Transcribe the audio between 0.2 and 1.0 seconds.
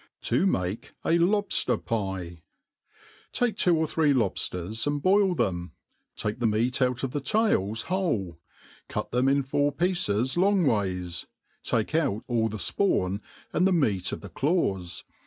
Ti9 make